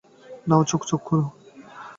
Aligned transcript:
নাও 0.47 0.61
চোখ 0.69 0.81
খোলো। 1.07 1.25